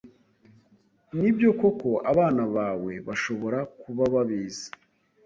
Ni 1.19 1.29
byo 1.35 1.49
koko 1.59 1.89
abana 2.11 2.43
bawe 2.55 2.93
bashobora 3.07 3.59
kuba 3.81 4.03
babizi 4.13 4.67